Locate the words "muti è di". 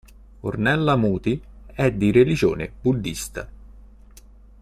0.95-2.09